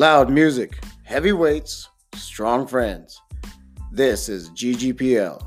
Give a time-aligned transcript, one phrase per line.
[0.00, 3.20] Loud music, heavy weights, strong friends.
[3.92, 5.46] This is GGPL.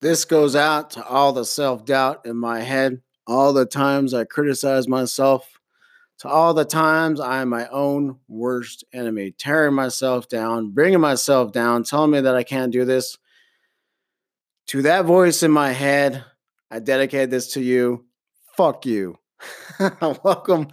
[0.00, 4.24] This goes out to all the self doubt in my head, all the times I
[4.24, 5.60] criticize myself,
[6.20, 11.52] to all the times I am my own worst enemy, tearing myself down, bringing myself
[11.52, 13.18] down, telling me that I can't do this.
[14.68, 16.24] To that voice in my head,
[16.70, 18.06] I dedicate this to you.
[18.56, 19.18] Fuck you.
[20.22, 20.68] Welcome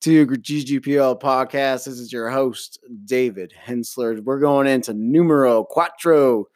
[0.00, 1.84] to GGPL podcast.
[1.84, 4.22] This is your host, David Hensler.
[4.22, 6.46] We're going into numero quattro,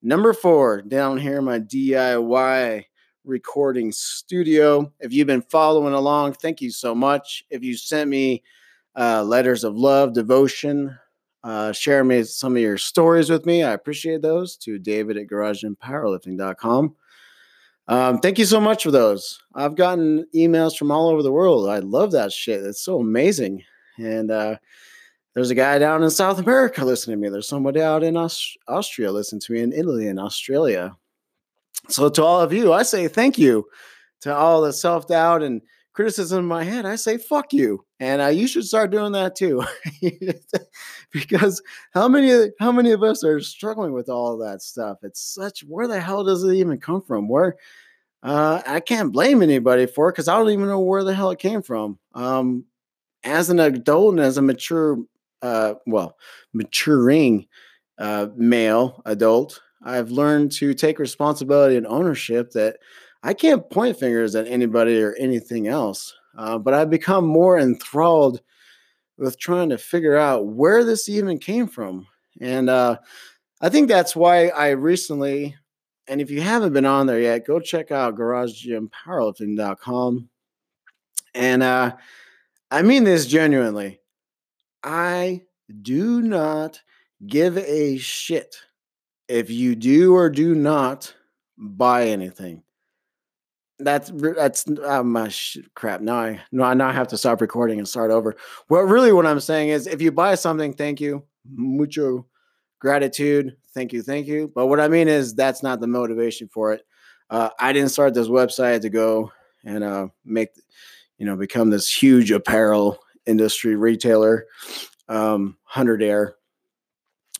[0.00, 2.84] number four, down here in my DIY
[3.24, 4.92] recording studio.
[5.00, 7.44] If you've been following along, thank you so much.
[7.50, 8.44] If you sent me
[8.96, 10.96] uh, letters of love, devotion,
[11.42, 13.64] uh, share me some of your stories with me.
[13.64, 16.94] I appreciate those to David at garagegympowerlifting.com.
[17.88, 19.40] Um, thank you so much for those.
[19.54, 21.68] I've gotten emails from all over the world.
[21.68, 22.62] I love that shit.
[22.62, 23.64] It's so amazing.
[23.98, 24.56] And uh,
[25.34, 27.28] there's a guy down in South America listening to me.
[27.28, 30.94] There's somebody out in Aust- Austria listening to me, in Italy and Australia.
[31.88, 33.66] So to all of you, I say thank you.
[34.20, 35.60] To all the self doubt and
[35.92, 39.36] criticism in my head, I say fuck you, and uh, you should start doing that
[39.36, 39.62] too,
[41.12, 41.62] because
[41.92, 44.98] how many how many of us are struggling with all of that stuff?
[45.02, 47.28] It's such where the hell does it even come from?
[47.28, 47.56] Where
[48.22, 51.30] uh, I can't blame anybody for it because I don't even know where the hell
[51.30, 51.98] it came from.
[52.14, 52.64] Um,
[53.24, 54.98] as an adult and as a mature,
[55.42, 56.16] uh, well,
[56.52, 57.46] maturing
[57.98, 62.78] uh, male adult, I've learned to take responsibility and ownership that
[63.22, 68.40] I can't point fingers at anybody or anything else, uh, but I've become more enthralled
[69.16, 72.08] with trying to figure out where this even came from.
[72.40, 72.98] And uh,
[73.60, 75.54] I think that's why I recently,
[76.08, 80.28] and if you haven't been on there yet, go check out GarageGymPowerlifting.com.
[81.34, 81.96] And uh,
[82.70, 84.00] I mean this genuinely.
[84.82, 85.42] I
[85.82, 86.80] do not
[87.24, 88.56] give a shit
[89.28, 91.14] if you do or do not
[91.56, 92.64] buy anything
[93.84, 96.00] that's that's uh, my sh- crap.
[96.00, 98.36] Now I no, I now have to stop recording and start over.
[98.68, 102.26] Well, really, what I'm saying is, if you buy something, thank you, mucho
[102.80, 104.50] gratitude, thank you, thank you.
[104.54, 106.82] But what I mean is, that's not the motivation for it.
[107.30, 109.32] Uh, I didn't start this website to go
[109.64, 110.48] and uh, make,
[111.18, 114.46] you know, become this huge apparel industry retailer,
[115.08, 116.34] um, hundred air.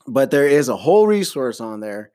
[0.06, 2.12] But there is a whole resource on there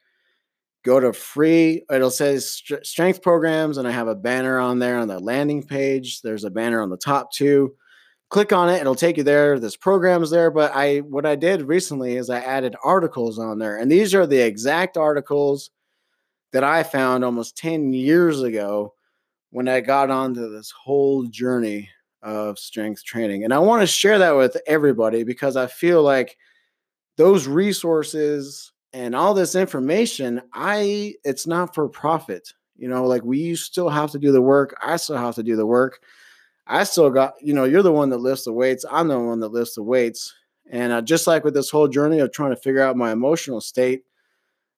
[0.84, 5.08] go to free it'll say strength programs and i have a banner on there on
[5.08, 6.22] the landing page.
[6.22, 7.76] There's a banner on the top too.
[8.30, 11.62] Click on it it'll take you there there's programs there but i what i did
[11.62, 15.72] recently is i added articles on there and these are the exact articles
[16.52, 18.94] that i found almost 10 years ago
[19.52, 21.90] when i got onto this whole journey
[22.22, 23.46] of strength training.
[23.46, 26.38] And i want to share that with everybody because i feel like
[27.16, 33.56] those resources and all this information i it's not for profit you know like we
[33.56, 36.00] still have to do the work i still have to do the work.
[36.70, 39.40] I still got you know you're the one that lifts the weights i'm the one
[39.40, 40.34] that lifts the weights
[40.70, 43.62] and uh, just like with this whole journey of trying to figure out my emotional
[43.62, 44.04] state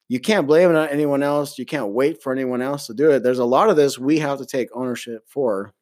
[0.08, 3.10] you can't blame it on anyone else you can't wait for anyone else to do
[3.10, 5.74] it there's a lot of this we have to take ownership for.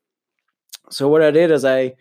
[0.90, 1.94] So what i did is i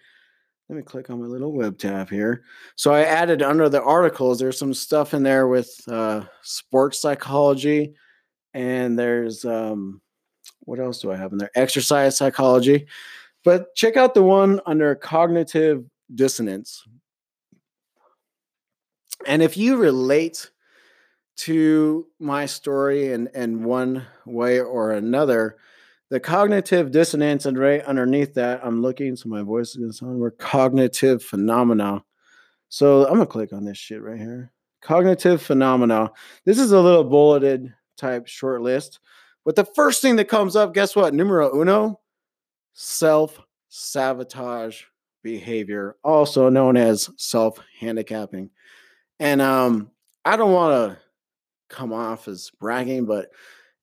[0.69, 2.43] let me click on my little web tab here.
[2.75, 7.95] So I added under the articles, there's some stuff in there with uh, sports psychology,
[8.53, 10.01] and there's um,
[10.61, 11.51] what else do I have in there?
[11.55, 12.87] Exercise psychology.
[13.45, 16.83] But check out the one under cognitive dissonance.
[19.25, 20.51] And if you relate
[21.37, 25.59] to my story in, in one way or another,
[26.09, 29.97] the cognitive dissonance, and right underneath that, I'm looking, so my voice is going to
[29.97, 32.05] sound more cognitive phenomena.
[32.69, 34.53] So I'm gonna click on this shit right here.
[34.83, 36.11] Cognitive phenomena.
[36.45, 39.01] This is a little bulleted type short list,
[39.45, 41.15] but the first thing that comes up, guess what?
[41.15, 42.01] Numero uno,
[42.75, 44.83] self sabotage
[45.23, 48.51] behavior, also known as self handicapping.
[49.19, 49.91] And um,
[50.25, 50.99] I don't want to
[51.69, 53.29] come off as bragging, but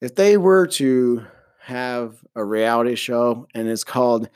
[0.02, 1.26] if they were to
[1.64, 4.30] have a reality show and it's called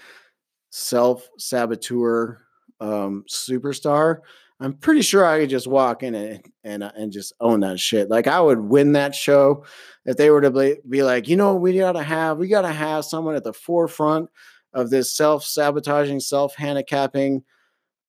[0.69, 2.39] Self Saboteur
[2.79, 4.19] um, Superstar.
[4.59, 7.79] I'm pretty sure I could just walk in and and uh, and just own that
[7.79, 8.09] shit.
[8.09, 9.65] Like I would win that show
[10.05, 13.05] if they were to be, be like, you know, we gotta have we gotta have
[13.05, 14.29] someone at the forefront
[14.73, 17.43] of this self sabotaging, self handicapping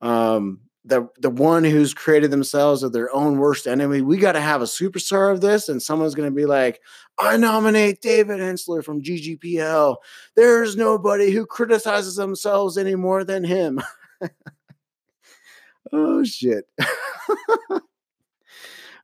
[0.01, 4.01] um, the the one who's created themselves of their own worst enemy.
[4.01, 6.81] We got to have a superstar of this, and someone's going to be like,
[7.19, 9.97] "I nominate David Hensler from GGPL.
[10.35, 13.83] There's nobody who criticizes themselves any more than him."
[15.93, 16.65] oh shit.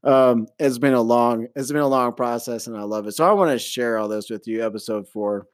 [0.04, 3.12] um, it's been a long, it's been a long process, and I love it.
[3.12, 4.64] So I want to share all this with you.
[4.64, 5.46] Episode four.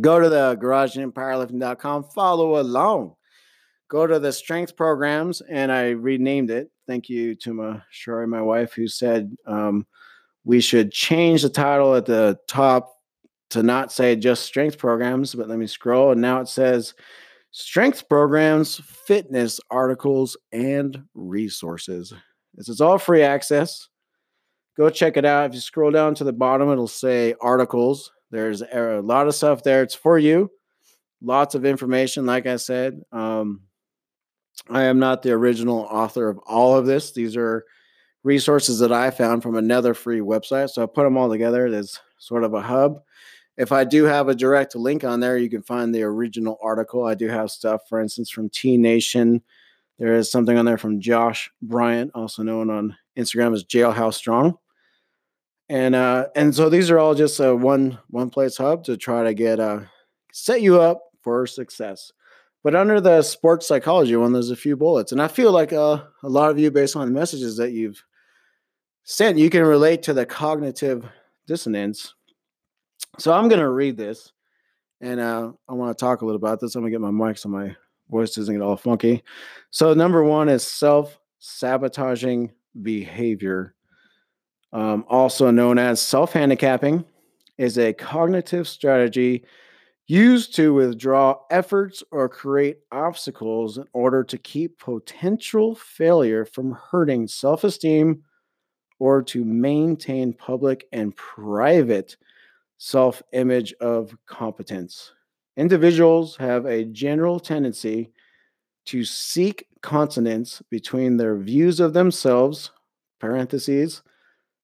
[0.00, 2.04] Go to the garagegympowerlifting.com.
[2.14, 3.16] Follow along
[3.92, 6.70] go to the strength programs and I renamed it.
[6.86, 9.86] Thank you to my Shari, my wife, who said um,
[10.44, 12.96] we should change the title at the top
[13.50, 16.10] to not say just strength programs, but let me scroll.
[16.10, 16.94] And now it says
[17.50, 22.14] strength programs, fitness articles, and resources.
[22.54, 23.88] This is all free access.
[24.74, 25.50] Go check it out.
[25.50, 28.10] If you scroll down to the bottom, it'll say articles.
[28.30, 29.82] There's a lot of stuff there.
[29.82, 30.50] It's for you.
[31.20, 33.02] Lots of information, like I said.
[33.12, 33.60] Um,
[34.70, 37.12] I am not the original author of all of this.
[37.12, 37.64] These are
[38.22, 40.70] resources that I found from another free website.
[40.70, 43.02] So I put them all together as sort of a hub.
[43.56, 47.04] If I do have a direct link on there, you can find the original article.
[47.04, 49.42] I do have stuff, for instance, from T Nation.
[49.98, 54.56] There is something on there from Josh Bryant, also known on Instagram as Jailhouse Strong.
[55.68, 59.24] And uh, and so these are all just a one one place hub to try
[59.24, 59.80] to get uh,
[60.32, 62.12] set you up for success.
[62.62, 65.12] But under the sports psychology one, there's a few bullets.
[65.12, 68.04] And I feel like uh, a lot of you, based on the messages that you've
[69.04, 71.04] sent, you can relate to the cognitive
[71.46, 72.14] dissonance.
[73.18, 74.32] So I'm going to read this
[75.02, 76.74] and uh, I want to talk a little about this.
[76.74, 77.74] I'm going to get my mic so my
[78.08, 79.22] voice doesn't get all funky.
[79.70, 83.74] So, number one is self sabotaging behavior,
[84.72, 87.04] um, also known as self handicapping,
[87.58, 89.44] is a cognitive strategy
[90.12, 97.26] used to withdraw efforts or create obstacles in order to keep potential failure from hurting
[97.26, 98.22] self esteem
[98.98, 102.18] or to maintain public and private
[102.76, 105.12] self image of competence.
[105.56, 108.12] Individuals have a general tendency
[108.84, 112.70] to seek consonance between their views of themselves,
[113.18, 114.02] parentheses,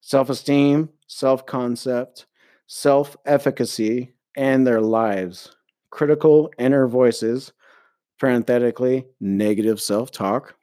[0.02, 2.26] self esteem, self concept,
[2.66, 5.55] self efficacy, and their lives.
[5.90, 7.52] Critical inner voices,
[8.20, 10.55] parenthetically, negative self talk,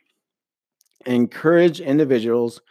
[1.06, 2.62] encourage individuals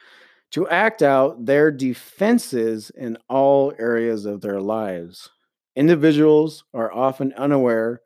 [0.53, 5.29] to act out their defenses in all areas of their lives.
[5.77, 8.01] Individuals are often unaware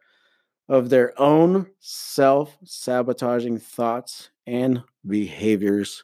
[0.69, 6.03] of their own self sabotaging thoughts and behaviors.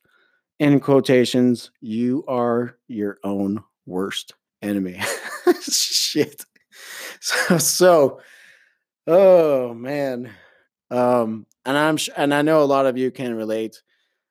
[0.60, 5.00] In quotations, you are your own worst enemy.
[5.60, 6.44] Shit.
[7.20, 8.20] So, so
[9.06, 10.30] oh man.
[10.90, 13.82] Um, and I'm and I know a lot of you can relate.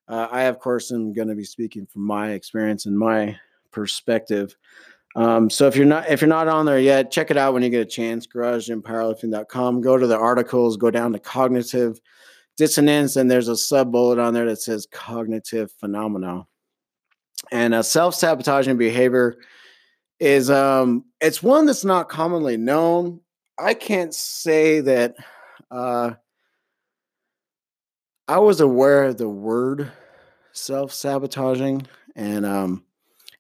[0.08, 3.38] Uh, I, of course, am going to be speaking from my experience and my
[3.72, 4.56] perspective.
[5.16, 7.64] Um, so if you're not if you're not on there yet, check it out when
[7.64, 8.28] you get a chance.
[8.28, 9.82] GarageGymPowerlifting.com.
[9.82, 10.78] Go to the articles.
[10.78, 12.00] Go down to cognitive
[12.58, 16.46] dissonance, and there's a sub bullet on there that says cognitive phenomena.
[17.52, 19.38] And uh, self sabotaging behavior
[20.24, 23.20] is um it's one that's not commonly known.
[23.60, 25.16] I can't say that
[25.70, 26.12] uh
[28.30, 29.92] I was aware of the word
[30.54, 31.86] self-sabotaging
[32.16, 32.86] and um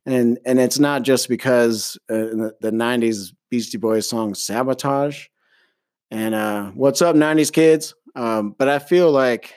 [0.06, 5.28] and and it's not just because uh, the, the 90s Beastie Boys song Sabotage
[6.12, 9.54] and uh what's up 90s kids um but I feel like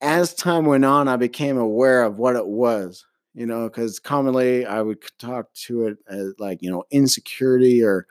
[0.00, 3.04] as time went on I became aware of what it was
[3.38, 8.08] you know, because commonly I would talk to it as like, you know, insecurity or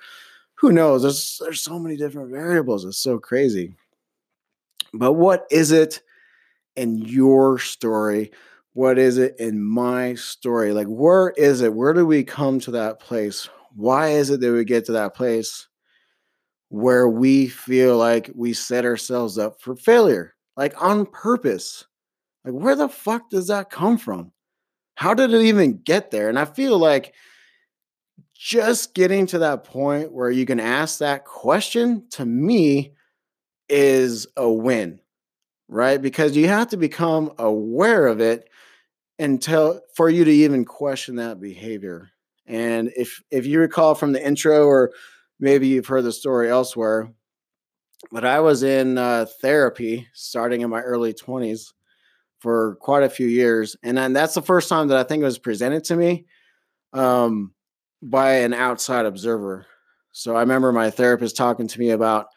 [0.55, 1.01] who knows.
[1.01, 2.85] There's there's so many different variables.
[2.85, 3.73] It's so crazy.
[4.93, 6.01] But what is it
[6.77, 8.31] in your story?
[8.71, 10.71] What is it in my story?
[10.71, 11.73] Like, where is it?
[11.73, 13.49] Where do we come to that place?
[13.75, 15.67] Why is it that we get to that place
[16.69, 21.85] where we feel like we set ourselves up for failure, like on purpose?
[22.45, 24.31] Like, where the fuck does that come from?
[24.97, 26.27] How did it even get there?
[26.27, 27.13] And I feel like
[28.33, 32.93] just getting to that point where you can ask that question to me
[33.69, 34.99] is a win,
[35.67, 36.01] right?
[36.01, 38.49] Because you have to become aware of it
[39.19, 42.09] until for you to even question that behavior.
[42.47, 44.93] And if if you recall from the intro, or
[45.39, 47.11] maybe you've heard the story elsewhere,
[48.11, 51.73] but I was in uh, therapy starting in my early 20s
[52.39, 55.25] for quite a few years, and then that's the first time that I think it
[55.25, 56.25] was presented to me
[56.93, 57.53] um,
[58.01, 59.65] by an outside observer.
[60.11, 62.27] So I remember my therapist talking to me about,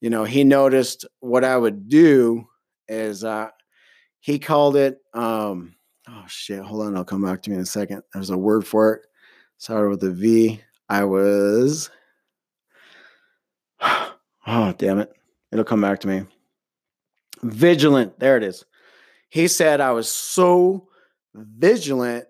[0.00, 2.46] you know, he noticed what I would do
[2.88, 3.50] is uh,
[4.20, 5.74] he called it um
[6.08, 8.02] oh shit hold on i'll come back to me in a second.
[8.12, 9.02] There's a word for it.
[9.58, 10.60] Started with a v.
[10.88, 11.90] I was
[13.80, 15.12] oh damn it.
[15.52, 16.26] It'll come back to me.
[17.42, 18.18] Vigilant.
[18.20, 18.64] There it is
[19.30, 20.86] he said i was so
[21.34, 22.26] vigilant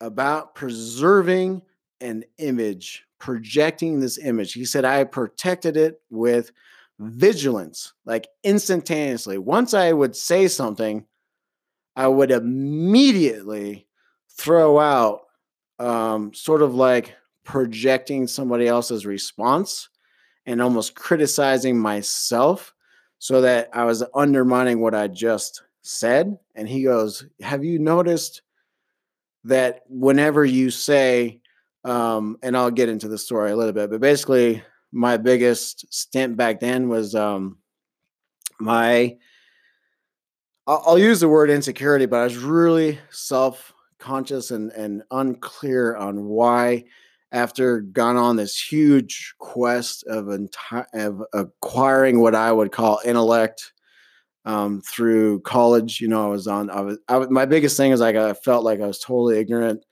[0.00, 1.60] about preserving
[2.00, 4.52] an image projecting this image.
[4.52, 6.52] He said i protected it with
[6.98, 9.38] vigilance like instantaneously.
[9.38, 11.06] Once i would say something
[11.96, 13.86] I would immediately
[14.28, 15.22] throw out
[15.78, 19.88] um, sort of like projecting somebody else's response
[20.44, 22.74] and almost criticizing myself
[23.18, 26.38] so that I was undermining what I just said.
[26.54, 28.42] And he goes, Have you noticed
[29.44, 31.40] that whenever you say,
[31.84, 34.62] um, and I'll get into the story a little bit, but basically,
[34.92, 37.58] my biggest stint back then was um,
[38.58, 39.16] my
[40.68, 46.24] I'll, use the word insecurity, but I was really self conscious and, and unclear on
[46.24, 46.84] why
[47.30, 53.72] after gone on this huge quest of, enti- of acquiring what I would call intellect
[54.46, 57.92] um, through college, you know, I was on, I was, I was, my biggest thing
[57.92, 59.84] is like, I felt like I was totally ignorant.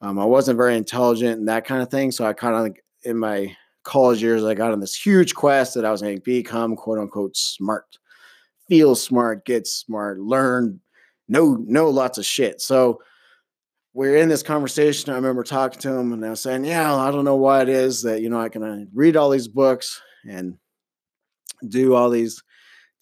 [0.00, 2.10] Um, I wasn't very intelligent and that kind of thing.
[2.10, 3.54] So I kind of like in my
[3.84, 6.98] college years, I got on this huge quest that I was going to become quote
[6.98, 7.98] unquote smart
[8.70, 10.80] feel smart, get smart, learn,
[11.28, 12.60] know know lots of shit.
[12.60, 13.00] So
[13.92, 15.12] we're in this conversation.
[15.12, 17.68] I remember talking to him and I was saying, Yeah, I don't know why it
[17.68, 20.56] is that, you know, I can uh, read all these books and
[21.68, 22.40] do all these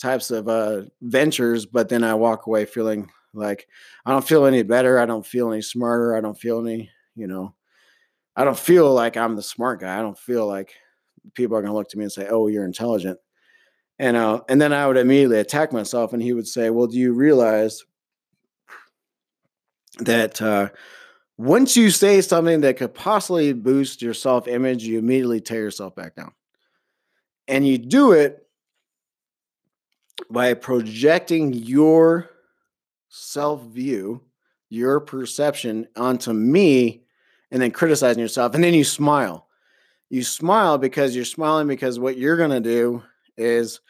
[0.00, 3.68] types of uh, ventures, but then I walk away feeling like
[4.06, 4.98] I don't feel any better.
[4.98, 6.16] I don't feel any smarter.
[6.16, 7.54] I don't feel any, you know,
[8.36, 9.98] I don't feel like I'm the smart guy.
[9.98, 10.74] I don't feel like
[11.34, 13.18] people are going to look to me and say, Oh, you're intelligent.
[13.98, 16.96] And uh, and then I would immediately attack myself, and he would say, "Well, do
[16.96, 17.84] you realize
[19.98, 20.68] that uh,
[21.36, 25.96] once you say something that could possibly boost your self image, you immediately tear yourself
[25.96, 26.32] back down,
[27.48, 28.47] and you do it
[30.30, 32.30] by projecting your
[33.08, 34.22] self view,
[34.68, 37.04] your perception onto me,
[37.50, 39.46] and then criticizing yourself, and then you smile.
[40.10, 43.02] You smile because you're smiling because what you're going to do
[43.36, 43.80] is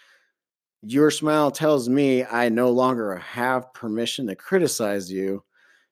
[0.82, 5.44] your smile tells me I no longer have permission to criticize you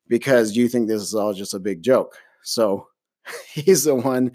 [0.09, 2.17] because you think this is all just a big joke.
[2.43, 2.89] So
[3.53, 4.33] he's the one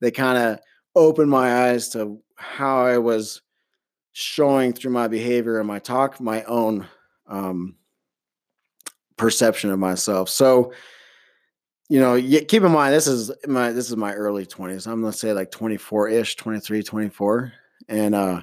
[0.00, 0.60] that kind of
[0.94, 3.40] opened my eyes to how I was
[4.18, 6.86] showing through my behavior and my talk my own
[7.26, 7.74] um,
[9.18, 10.30] perception of myself.
[10.30, 10.72] So,
[11.90, 14.86] you know, keep in mind this is my this is my early 20s.
[14.86, 17.52] I'm gonna say like 24-ish, 23, 24.
[17.90, 18.40] And uh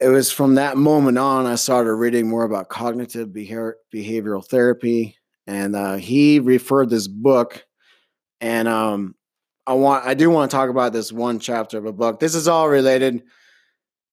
[0.00, 5.16] it was from that moment on I started reading more about cognitive behavior, behavioral therapy,
[5.46, 7.64] and uh, he referred this book,
[8.40, 9.14] and um,
[9.64, 12.18] I want I do want to talk about this one chapter of a book.
[12.18, 13.22] This is all related.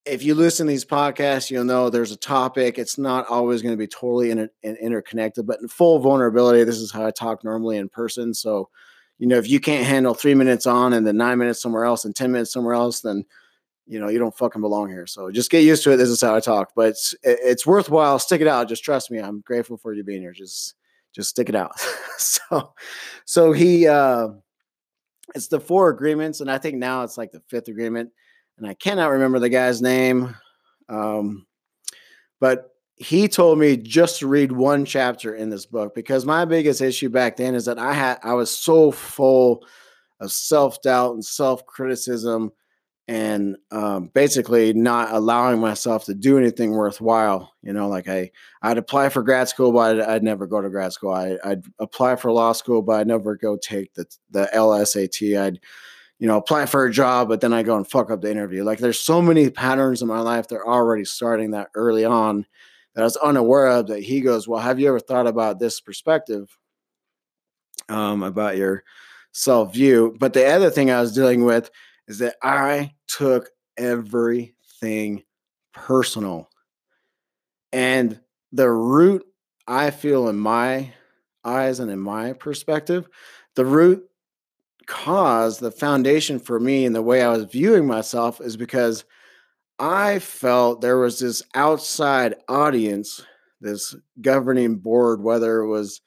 [0.06, 2.78] If you listen to these podcasts, you'll know there's a topic.
[2.78, 6.90] It's not always going to be totally inter- interconnected, but in full vulnerability, this is
[6.90, 8.32] how I talk normally in person.
[8.32, 8.70] So,
[9.18, 12.04] you know, if you can't handle three minutes on and then nine minutes somewhere else
[12.04, 13.24] and ten minutes somewhere else, then
[13.90, 15.04] you know, you don't fucking belong here.
[15.04, 15.96] So just get used to it.
[15.96, 18.20] This is how I talk, but it's, it's worthwhile.
[18.20, 18.68] Stick it out.
[18.68, 19.18] Just trust me.
[19.18, 20.32] I'm grateful for you being here.
[20.32, 20.76] Just,
[21.12, 21.72] just stick it out.
[22.16, 22.72] so,
[23.24, 24.28] so he, uh,
[25.34, 26.40] it's the four agreements.
[26.40, 28.10] And I think now it's like the fifth agreement
[28.60, 30.36] and I cannot remember the guy's name.
[30.88, 31.46] Um,
[32.40, 36.82] but he told me just to read one chapter in this book because my biggest
[36.82, 39.64] issue back then is that I had, I was so full
[40.20, 42.52] of self doubt and self criticism
[43.08, 47.52] and um, basically not allowing myself to do anything worthwhile.
[47.62, 48.30] You know, like I,
[48.62, 51.12] I'd apply for grad school, but I'd, I'd never go to grad school.
[51.12, 55.40] I, would apply for law school, but I'd never go take the the LSAT.
[55.40, 55.60] I'd,
[56.20, 58.62] you know, apply for a job, but then I go and fuck up the interview.
[58.62, 62.44] Like there's so many patterns in my life that are already starting that early on
[62.94, 63.86] that I was unaware of.
[63.86, 66.54] That he goes, well, have you ever thought about this perspective
[67.88, 68.84] um, about your
[69.32, 70.14] self view?
[70.20, 71.70] But the other thing I was dealing with
[72.06, 73.48] is that I took
[73.78, 75.22] everything
[75.72, 76.50] personal.
[77.72, 78.20] And
[78.52, 79.24] the root
[79.66, 80.92] I feel in my
[81.44, 83.08] eyes and in my perspective,
[83.54, 84.09] the root
[84.90, 89.04] cause, the foundation for me and the way I was viewing myself is because
[89.78, 93.24] I felt there was this outside audience,
[93.60, 96.00] this governing board, whether it was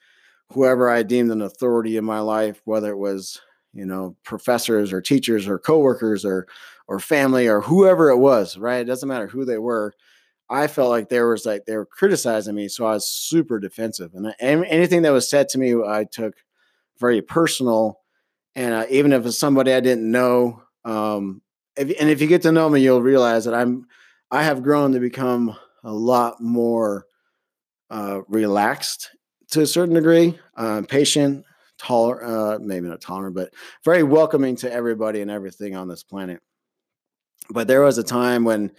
[0.50, 3.40] whoever I deemed an authority in my life, whether it was
[3.74, 6.46] you know, professors or teachers or coworkers or
[6.86, 8.80] or family or whoever it was, right?
[8.80, 9.92] It doesn't matter who they were.
[10.50, 14.12] I felt like there was like they were criticizing me, so I was super defensive,
[14.14, 16.34] and, I, and anything that was said to me, I took
[17.00, 18.00] very personal.
[18.56, 21.42] And uh, even if it's somebody I didn't know, um,
[21.76, 23.86] if, and if you get to know me, you'll realize that I'm
[24.30, 27.06] I have grown to become a lot more
[27.90, 29.10] uh, relaxed
[29.50, 31.44] to a certain degree, uh, patient,
[31.78, 33.52] tolerant, uh, maybe not tolerant, but
[33.84, 36.40] very welcoming to everybody and everything on this planet.
[37.50, 38.72] But there was a time when,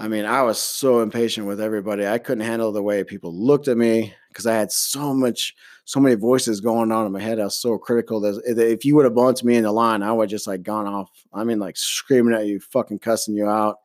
[0.00, 2.06] I mean, I was so impatient with everybody.
[2.06, 5.98] I couldn't handle the way people looked at me because I had so much, so
[5.98, 7.40] many voices going on in my head.
[7.40, 10.12] I was so critical that if you would have bumped me in the line, I
[10.12, 11.10] would just like gone off.
[11.34, 13.78] I mean, like screaming at you, fucking cussing you out.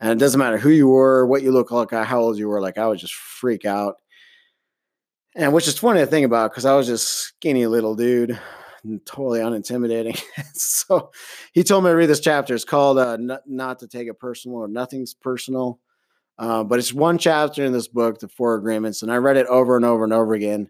[0.00, 2.62] And it doesn't matter who you were, what you look like, how old you were.
[2.62, 3.96] Like I would just freak out.
[5.36, 8.38] And which is funny to think about because I was just skinny little dude,
[9.04, 10.20] totally unintimidating.
[10.54, 11.10] so
[11.52, 12.54] he told me to read this chapter.
[12.54, 15.80] It's called uh, not, to take it personal or nothing's personal.
[16.38, 19.46] Uh, but it's one chapter in this book, The Four Agreements, and I read it
[19.46, 20.68] over and over and over again.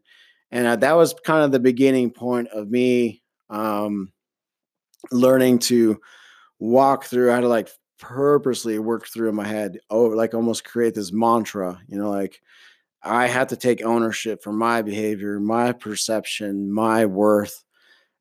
[0.51, 4.13] And uh, that was kind of the beginning point of me um,
[5.11, 6.01] learning to
[6.59, 10.95] walk through how to like purposely work through in my head, oh, like almost create
[10.95, 12.41] this mantra, you know, like
[13.03, 17.65] I have to take ownership for my behavior, my perception, my worth,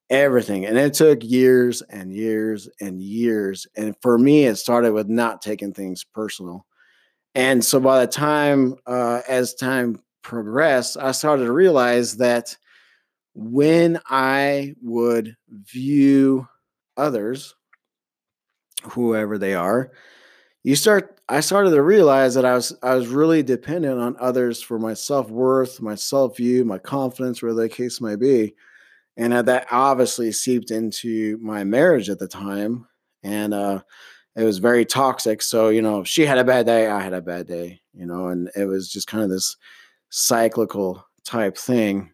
[0.10, 0.66] everything.
[0.66, 3.68] And it took years and years and years.
[3.76, 6.66] And for me, it started with not taking things personal.
[7.36, 12.56] And so by the time, uh, as time progressed, I started to realize that
[13.34, 16.48] when I would view
[16.96, 17.56] others
[18.84, 19.92] whoever they are,
[20.64, 24.62] you start I started to realize that I was I was really dependent on others
[24.62, 28.54] for my self-worth, my self-view, my confidence, whatever the case may be.
[29.16, 32.88] And that obviously seeped into my marriage at the time.
[33.24, 33.82] And uh
[34.36, 35.42] it was very toxic.
[35.42, 38.30] So, you know, she had a bad day, I had a bad day, you know,
[38.30, 39.56] and it was just kind of this
[40.10, 42.12] cyclical type thing.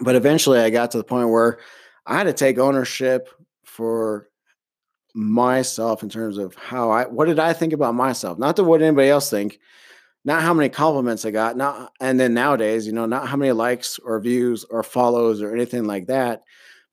[0.00, 1.58] But eventually I got to the point where
[2.06, 3.28] I had to take ownership
[3.64, 4.28] for
[5.14, 8.80] myself in terms of how I what did I think about myself, not to what
[8.80, 9.58] anybody else think,
[10.24, 13.52] not how many compliments I got, not and then nowadays, you know, not how many
[13.52, 16.42] likes or views or follows or anything like that.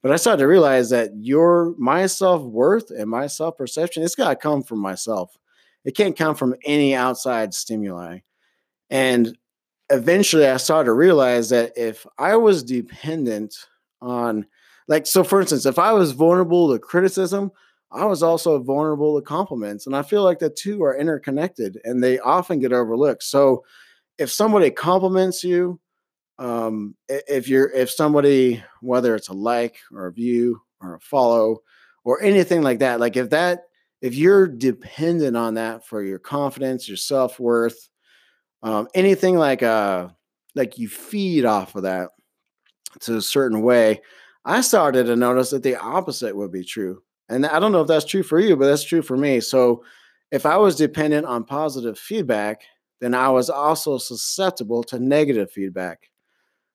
[0.01, 4.15] But I started to realize that your my self worth and my self perception, it's
[4.15, 5.37] got to come from myself.
[5.85, 8.19] It can't come from any outside stimuli.
[8.89, 9.37] And
[9.89, 13.55] eventually, I started to realize that if I was dependent
[14.01, 14.45] on,
[14.87, 17.51] like, so for instance, if I was vulnerable to criticism,
[17.91, 19.88] I was also vulnerable to compliments.
[19.88, 23.23] And I feel like the two are interconnected and they often get overlooked.
[23.23, 23.63] So
[24.17, 25.80] if somebody compliments you,
[26.38, 31.63] um, if you're if somebody, whether it's a like or a view or a follow
[32.04, 33.63] or anything like that, like if that
[34.02, 37.89] if you're dependent on that for your confidence, your self-worth,
[38.63, 40.10] um, anything like uh
[40.56, 42.10] like you feed off of that
[43.02, 44.02] to a certain way,
[44.45, 47.87] I started to notice that the opposite would be true and I don't know if
[47.87, 49.39] that's true for you, but that's true for me.
[49.39, 49.83] So
[50.31, 52.61] if I was dependent on positive feedback,
[53.01, 56.09] then I was also susceptible to negative feedback.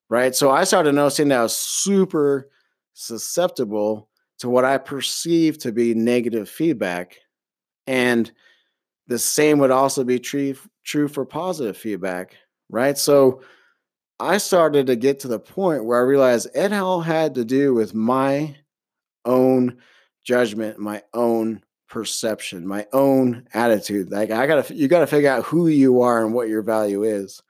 [0.09, 0.35] Right.
[0.35, 2.51] So I started noticing that I was super
[2.93, 7.17] susceptible to what I perceived to be negative feedback.
[7.87, 8.31] And
[9.07, 12.37] the same would also be true, true for positive feedback.
[12.71, 12.97] Right.
[12.97, 13.43] So
[14.21, 17.75] I started to get to the point where I realized it all had to do
[17.75, 18.57] with my
[19.25, 19.79] own
[20.25, 24.11] judgment, my own perception, my own attitude.
[24.11, 27.43] Like I gotta, you gotta figure out who you are and what your value is,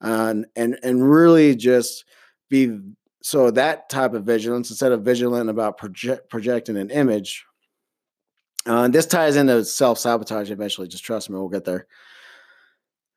[0.00, 2.04] and and and really just
[2.50, 2.78] be
[3.22, 7.44] so that type of vigilance instead of vigilant about project, projecting an image.
[8.66, 10.88] Uh, this ties into self sabotage eventually.
[10.88, 11.86] Just trust me, we'll get there.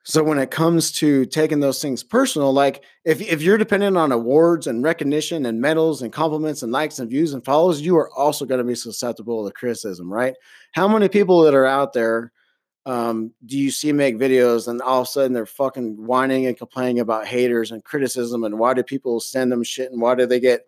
[0.03, 4.11] So when it comes to taking those things personal, like if if you're dependent on
[4.11, 8.11] awards and recognition and medals and compliments and likes and views and follows, you are
[8.13, 10.33] also going to be susceptible to criticism, right?
[10.71, 12.31] How many people that are out there
[12.87, 16.57] um, do you see make videos and all of a sudden they're fucking whining and
[16.57, 20.25] complaining about haters and criticism and why do people send them shit and why do
[20.25, 20.65] they get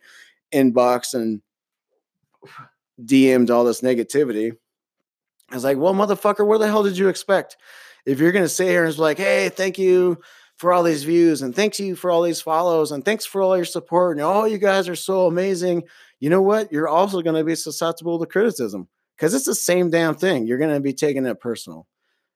[0.53, 1.41] inbox and
[3.03, 4.55] DM'd all this negativity?
[5.49, 7.57] I was like, well, motherfucker, what the hell did you expect?
[8.05, 10.19] If you're going to sit here and it's like, hey, thank you
[10.57, 13.55] for all these views and thanks you for all these follows and thanks for all
[13.55, 15.83] your support and oh, you guys are so amazing.
[16.19, 16.71] You know what?
[16.71, 18.87] You're also going to be susceptible to criticism
[19.17, 20.47] because it's the same damn thing.
[20.47, 21.87] You're going to be taking it personal.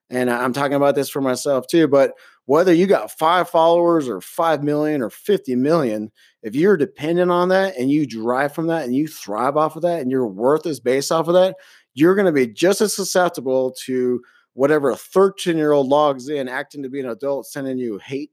[0.10, 1.88] And I'm talking about this for myself too.
[1.88, 2.13] But
[2.45, 6.12] whether you got five followers or 5 million or 50 million,
[6.43, 9.82] if you're dependent on that and you drive from that and you thrive off of
[9.82, 11.56] that and your worth is based off of that,
[11.93, 14.21] you're going to be just as susceptible to
[14.58, 18.32] whatever a 13 year old logs in acting to be an adult sending you hate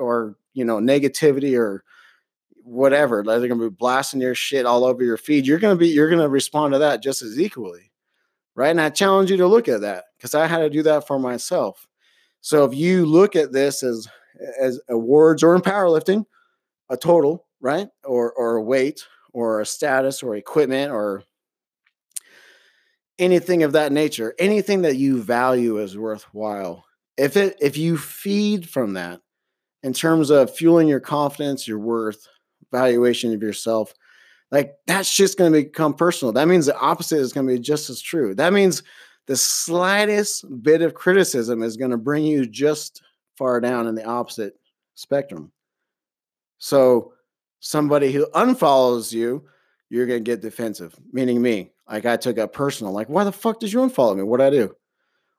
[0.00, 1.84] or you know negativity or
[2.64, 5.86] whatever like they're gonna be blasting your shit all over your feed you're gonna be
[5.86, 7.92] you're gonna respond to that just as equally
[8.56, 8.70] right?
[8.70, 11.20] And i challenge you to look at that because i had to do that for
[11.20, 11.86] myself.
[12.40, 14.08] So if you look at this as
[14.60, 16.24] as awards or in powerlifting
[16.88, 17.88] a total right?
[18.04, 21.22] Or or a weight or a status or equipment or
[23.20, 26.84] anything of that nature, anything that you value as worthwhile.
[27.16, 29.20] If it if you feed from that
[29.82, 32.26] in terms of fueling your confidence, your worth,
[32.72, 33.94] valuation of yourself,
[34.50, 36.32] like that's just going to become personal.
[36.32, 38.34] That means the opposite is going to be just as true.
[38.34, 38.82] That means
[39.26, 43.02] the slightest bit of criticism is going to bring you just
[43.36, 44.54] far down in the opposite
[44.94, 45.52] spectrum.
[46.58, 47.12] So
[47.60, 49.44] somebody who unfollows you,
[49.88, 51.70] you're going to get defensive, meaning me.
[51.90, 52.92] Like I took it personal.
[52.92, 54.22] Like, why the fuck does you unfollow me?
[54.22, 54.74] What'd I do?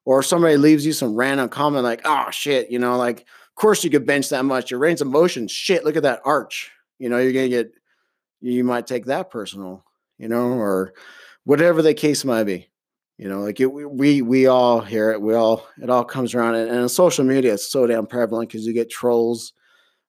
[0.03, 3.83] Or somebody leaves you some random comment like, oh shit, you know, like, of course
[3.83, 4.71] you could bench that much.
[4.71, 6.71] Your range of motion, shit, look at that arch.
[6.99, 7.71] You know, you're gonna get
[8.41, 9.85] you might take that personal,
[10.17, 10.93] you know, or
[11.43, 12.67] whatever the case might be.
[13.17, 15.21] You know, like it, we we all hear it.
[15.21, 18.49] We all it all comes around, and, and on social media, it's so damn prevalent
[18.49, 19.53] because you get trolls,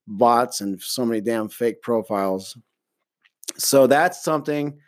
[0.07, 2.57] bots, and so many damn fake profiles.
[3.59, 4.79] So that's something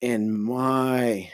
[0.00, 1.30] in my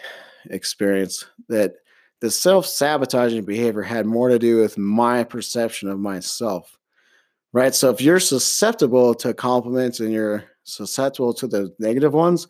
[0.50, 1.74] experience that
[2.20, 6.78] the self-sabotaging behavior had more to do with my perception of myself
[7.52, 7.74] right?
[7.74, 12.48] So if you're susceptible to compliments and you're susceptible to the negative ones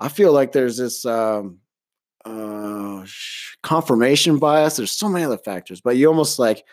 [0.00, 1.58] i feel like there's this um,
[2.24, 3.04] uh,
[3.62, 4.76] confirmation bias.
[4.76, 6.64] There's so many other factors but you almost like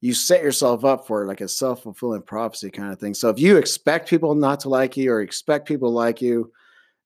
[0.00, 3.14] you set yourself up for like a self-fulfilling prophecy kind of thing.
[3.14, 6.52] So if you expect people not to like you or expect people to like you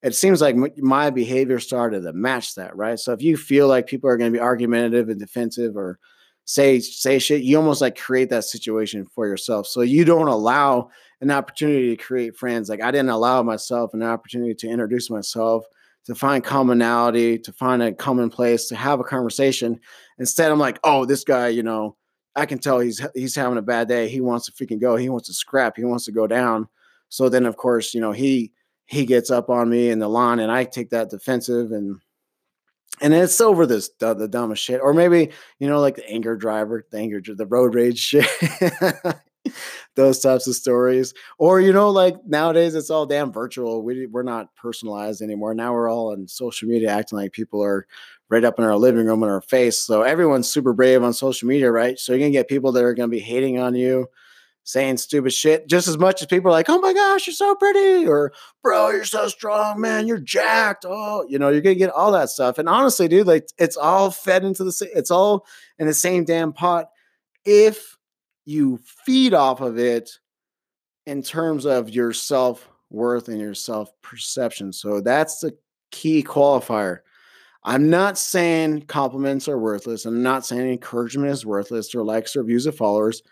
[0.02, 2.98] it seems like my behavior started to match that, right?
[2.98, 5.98] So if you feel like people are going to be argumentative and defensive or
[6.46, 9.66] say say shit, you almost like create that situation for yourself.
[9.66, 10.88] So you don't allow
[11.20, 12.68] an opportunity to create friends.
[12.68, 15.64] Like I didn't allow myself an opportunity to introduce myself,
[16.06, 19.78] to find commonality, to find a common place, to have a conversation.
[20.18, 21.96] Instead, I'm like, oh, this guy, you know,
[22.34, 24.08] I can tell he's he's having a bad day.
[24.08, 24.96] He wants to freaking go.
[24.96, 25.76] He wants to scrap.
[25.76, 26.68] He wants to go down.
[27.10, 28.52] So then, of course, you know, he
[28.90, 32.00] he gets up on me in the lawn and I take that defensive and
[33.00, 34.80] and it's over this the, the dumbest shit.
[34.82, 38.26] Or maybe you know like the anger driver the anger the road rage shit
[39.94, 41.14] those types of stories.
[41.38, 43.82] Or you know like nowadays it's all damn virtual.
[43.84, 45.54] We, we're not personalized anymore.
[45.54, 47.86] Now we're all on social media acting like people are
[48.28, 49.78] right up in our living room in our face.
[49.78, 51.96] So everyone's super brave on social media right?
[51.96, 54.08] So you're gonna get people that are gonna be hating on you
[54.64, 57.54] saying stupid shit just as much as people are like, oh my gosh, you're so
[57.54, 60.84] pretty, or bro, you're so strong, man, you're jacked.
[60.88, 62.58] Oh, you know, you're gonna get all that stuff.
[62.58, 65.46] And honestly, dude, like it's all fed into the it's all
[65.78, 66.90] in the same damn pot.
[67.44, 67.96] If
[68.44, 70.10] you feed off of it
[71.06, 74.72] in terms of your self worth and your self perception.
[74.72, 75.56] So that's the
[75.90, 76.98] key qualifier.
[77.64, 80.06] I'm not saying compliments are worthless.
[80.06, 83.22] I'm not saying encouragement is worthless or likes or views of followers.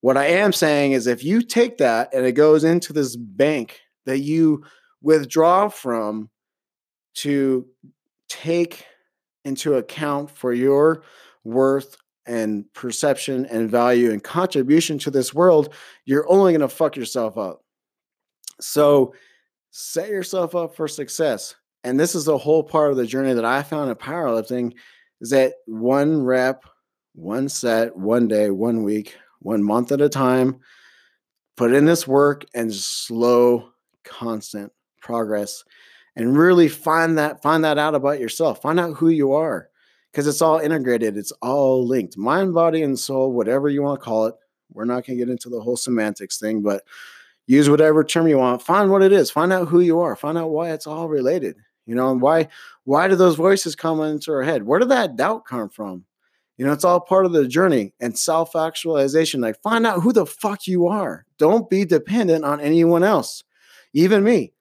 [0.00, 3.80] What I am saying is if you take that and it goes into this bank
[4.06, 4.64] that you
[5.02, 6.30] withdraw from
[7.16, 7.66] to
[8.28, 8.86] take
[9.44, 11.02] into account for your
[11.44, 16.96] worth and perception and value and contribution to this world, you're only going to fuck
[16.96, 17.62] yourself up.
[18.60, 19.14] So
[19.70, 21.54] set yourself up for success.
[21.82, 24.74] And this is the whole part of the journey that I found in powerlifting
[25.20, 26.64] is that one rep,
[27.14, 30.60] one set, one day, one week, one month at a time.
[31.56, 33.70] Put in this work and slow,
[34.04, 35.64] constant progress
[36.16, 38.62] and really find that find that out about yourself.
[38.62, 39.68] Find out who you are
[40.10, 41.16] because it's all integrated.
[41.16, 42.16] It's all linked.
[42.16, 44.34] Mind, body, and soul, whatever you want to call it.
[44.72, 46.84] We're not going to get into the whole semantics thing, but
[47.46, 48.62] use whatever term you want.
[48.62, 49.30] Find what it is.
[49.30, 50.14] Find out who you are.
[50.14, 51.56] Find out why it's all related.
[51.86, 52.48] You know, and why
[52.84, 54.62] why do those voices come into our head?
[54.64, 56.04] Where did that doubt come from?
[56.60, 59.40] You know, it's all part of the journey and self actualization.
[59.40, 61.24] Like, find out who the fuck you are.
[61.38, 63.42] Don't be dependent on anyone else,
[63.94, 64.52] even me.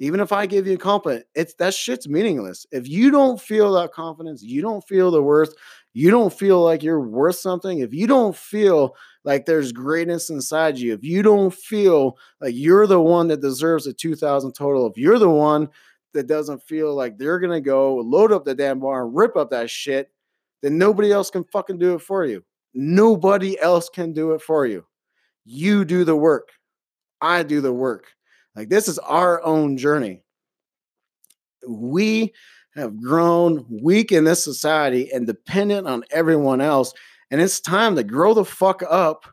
[0.00, 2.66] Even if I give you a compliment, it's that shit's meaningless.
[2.72, 5.54] If you don't feel that confidence, you don't feel the worth,
[5.92, 10.76] you don't feel like you're worth something, if you don't feel like there's greatness inside
[10.76, 14.98] you, if you don't feel like you're the one that deserves a 2000 total, if
[14.98, 15.68] you're the one
[16.14, 19.50] that doesn't feel like they're gonna go load up the damn bar and rip up
[19.50, 20.10] that shit,
[20.62, 22.44] then nobody else can fucking do it for you.
[22.74, 24.84] Nobody else can do it for you.
[25.44, 26.50] You do the work.
[27.20, 28.06] I do the work.
[28.56, 30.22] Like this is our own journey.
[31.66, 32.32] We
[32.74, 36.92] have grown weak in this society and dependent on everyone else.
[37.30, 39.24] And it's time to grow the fuck up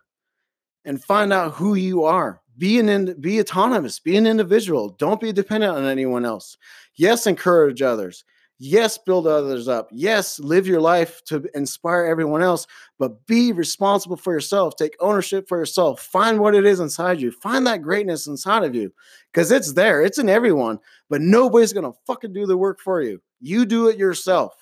[0.85, 2.41] and find out who you are.
[2.57, 4.89] Be an be autonomous, be an individual.
[4.99, 6.57] Don't be dependent on anyone else.
[6.95, 8.23] Yes, encourage others.
[8.63, 9.89] Yes, build others up.
[9.91, 12.67] Yes, live your life to inspire everyone else,
[12.99, 14.75] but be responsible for yourself.
[14.75, 15.99] Take ownership for yourself.
[15.99, 17.31] Find what it is inside you.
[17.31, 18.93] Find that greatness inside of you
[19.33, 20.03] because it's there.
[20.03, 20.77] It's in everyone,
[21.09, 23.19] but nobody's going to fucking do the work for you.
[23.39, 24.53] You do it yourself.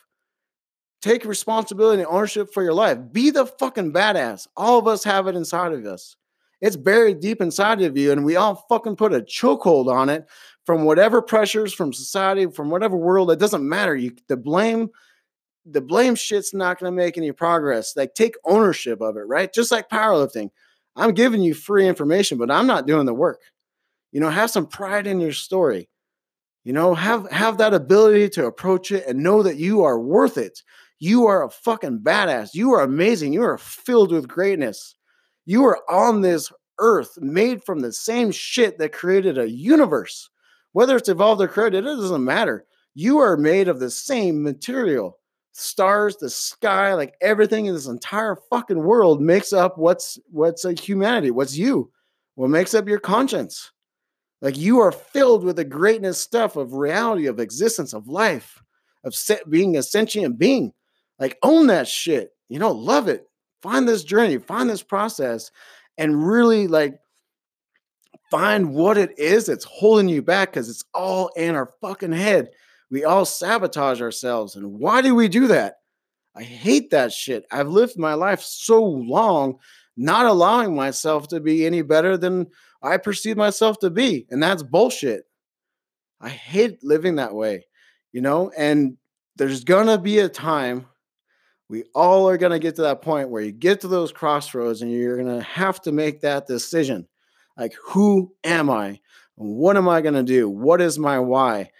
[1.02, 3.00] Take responsibility and ownership for your life.
[3.12, 4.48] Be the fucking badass.
[4.56, 6.16] All of us have it inside of us.
[6.62, 10.26] It's buried deep inside of you, and we all fucking put a chokehold on it
[10.66, 13.32] from whatever pressures from society, from whatever world.
[13.32, 13.96] It doesn't matter.
[13.96, 14.90] You the blame,
[15.66, 17.96] the blame shit's not going to make any progress.
[17.96, 19.52] Like take ownership of it, right?
[19.54, 20.50] Just like powerlifting.
[20.96, 23.42] I'm giving you free information, but I'm not doing the work.
[24.12, 25.90] You know, have some pride in your story.
[26.66, 30.38] You know, have have that ability to approach it and know that you are worth
[30.38, 30.62] it.
[31.00, 32.50] You are a fucking badass.
[32.54, 33.32] You are amazing.
[33.32, 34.96] You are filled with greatness.
[35.50, 40.30] You are on this earth made from the same shit that created a universe.
[40.74, 42.66] Whether it's evolved or created, it doesn't matter.
[42.94, 45.18] You are made of the same material.
[45.54, 50.74] Stars, the sky, like everything in this entire fucking world makes up what's what's a
[50.74, 51.92] humanity, what's you,
[52.36, 53.72] what makes up your conscience.
[54.44, 58.62] Like you are filled with the greatness stuff of reality, of existence, of life,
[59.04, 59.16] of
[59.50, 60.74] being a sentient being.
[61.18, 62.34] Like own that shit.
[62.50, 63.26] You know, love it.
[63.62, 65.52] Find this journey, find this process,
[65.98, 67.00] and really like
[68.32, 72.50] find what it is that's holding you back because it's all in our fucking head.
[72.92, 74.56] We all sabotage ourselves.
[74.56, 75.76] And why do we do that?
[76.36, 77.46] I hate that shit.
[77.52, 79.60] I've lived my life so long
[79.98, 82.48] not allowing myself to be any better than
[82.82, 84.26] I perceive myself to be.
[84.30, 85.24] And that's bullshit.
[86.22, 87.66] I hate living that way,
[88.14, 88.52] you know?
[88.58, 88.98] And
[89.36, 90.86] there's gonna be a time
[91.70, 94.92] we all are gonna get to that point where you get to those crossroads and
[94.92, 97.08] you're gonna have to make that decision.
[97.58, 99.00] Like, who am I?
[99.36, 100.50] What am I gonna do?
[100.50, 101.72] What is my why?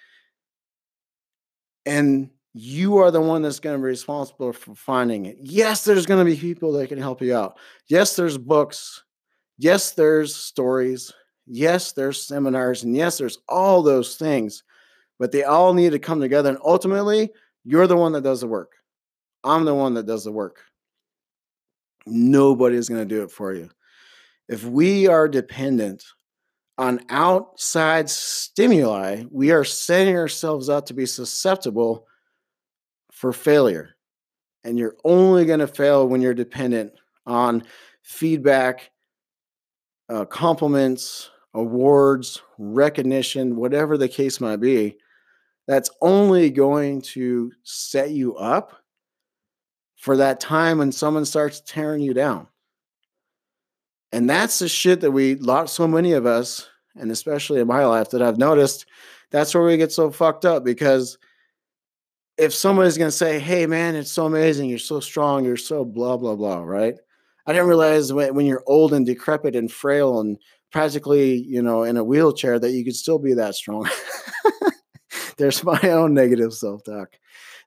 [1.86, 5.38] And you are the one that's going to be responsible for finding it.
[5.42, 7.58] Yes, there's going to be people that can help you out.
[7.88, 9.04] Yes, there's books.
[9.58, 11.14] Yes, there's stories.
[11.46, 12.84] Yes, there's seminars.
[12.84, 14.64] And yes, there's all those things,
[15.20, 16.50] but they all need to come together.
[16.50, 17.32] And ultimately,
[17.64, 18.74] you're the one that does the work.
[19.44, 20.62] I'm the one that does the work.
[22.06, 23.70] Nobody is going to do it for you.
[24.48, 26.04] If we are dependent
[26.78, 32.08] on outside stimuli, we are setting ourselves up to be susceptible
[33.12, 33.96] for failure.
[34.64, 36.94] And you're only going to fail when you're dependent
[37.26, 37.64] on
[38.02, 38.92] feedback,
[40.10, 44.98] uh, compliments, awards, recognition, whatever the case might be.
[45.68, 48.82] That's only going to set you up
[50.00, 52.48] for that time when someone starts tearing you down.
[54.14, 57.86] And that's the shit that we lost so many of us, and especially in my
[57.86, 58.86] life, that I've noticed
[59.30, 61.18] that's where we get so fucked up because
[62.38, 66.16] if somebody's to say, hey, man, it's so amazing, you're so strong, you're so blah,
[66.16, 66.96] blah, blah, right?
[67.46, 70.38] I didn't realize when, when you're old and decrepit and frail and
[70.72, 73.90] practically, you know, in a wheelchair that you could still be that strong.
[75.38, 77.10] There's my own negative self talk.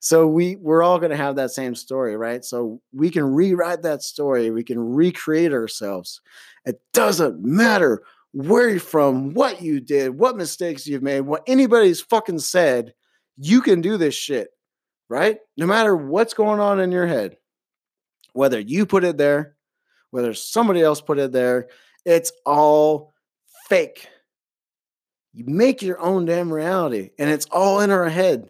[0.05, 2.45] So we we're all going to have that same story, right?
[2.45, 4.51] So we can rewrite that story.
[4.51, 6.21] We can recreate ourselves.
[6.65, 12.01] It doesn't matter where you're from, what you did, what mistakes you've made, what anybody's
[12.01, 12.95] fucking said.
[13.39, 14.51] You can do this shit
[15.13, 15.41] right?
[15.59, 17.37] No matter what's going on in your head,
[18.33, 19.57] whether you put it there,
[20.11, 21.69] whether somebody else put it there,
[22.07, 23.13] it's all
[23.69, 24.09] fake.
[25.35, 28.49] You make your own damn reality, and it's all in our head.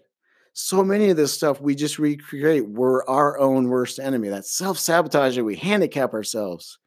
[0.55, 2.69] So many of this stuff we just recreate.
[2.69, 4.29] We're our own worst enemy.
[4.29, 5.39] That self sabotage.
[5.39, 6.79] We handicap ourselves.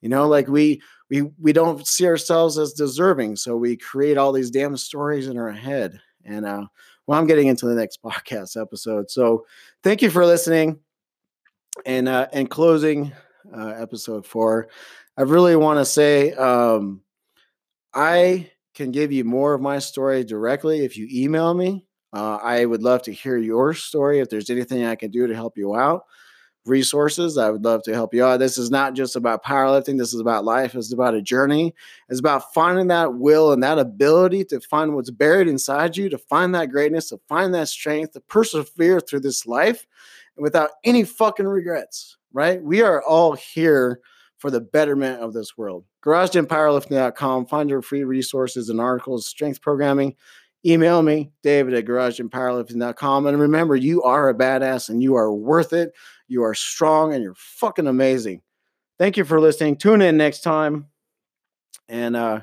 [0.00, 0.80] You know, like we
[1.10, 5.38] we we don't see ourselves as deserving, so we create all these damn stories in
[5.38, 6.00] our head.
[6.24, 6.66] And uh,
[7.06, 9.10] well, I'm getting into the next podcast episode.
[9.10, 9.46] So
[9.82, 10.78] thank you for listening.
[11.86, 13.12] And uh, in closing,
[13.54, 14.68] uh, episode four,
[15.16, 17.00] I really want to say um,
[17.94, 21.86] I can give you more of my story directly if you email me.
[22.12, 24.20] Uh, I would love to hear your story.
[24.20, 26.04] If there's anything I can do to help you out,
[26.64, 27.38] resources.
[27.38, 28.38] I would love to help you out.
[28.38, 29.98] This is not just about powerlifting.
[29.98, 30.74] This is about life.
[30.74, 31.74] It's about a journey.
[32.08, 36.18] It's about finding that will and that ability to find what's buried inside you, to
[36.18, 39.86] find that greatness, to find that strength, to persevere through this life
[40.36, 42.62] without any fucking regrets, right?
[42.62, 44.00] We are all here
[44.38, 45.84] for the betterment of this world.
[46.04, 47.46] GarageGymPowerlifting.com.
[47.46, 50.16] Find your free resources and articles, strength programming,
[50.64, 53.26] email me, david at garagegympowerlifting.com.
[53.26, 55.92] And remember, you are a badass and you are worth it.
[56.28, 58.42] You are strong and you're fucking amazing.
[58.98, 59.76] Thank you for listening.
[59.76, 60.86] Tune in next time.
[61.88, 62.42] And uh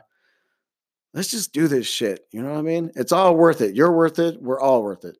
[1.13, 2.25] let's just do this shit.
[2.31, 2.91] You know what I mean?
[2.95, 3.75] It's all worth it.
[3.75, 4.41] You're worth it.
[4.41, 5.17] We're all worth it.